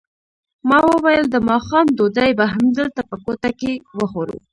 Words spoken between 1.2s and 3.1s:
د ماښام ډوډۍ به همدلته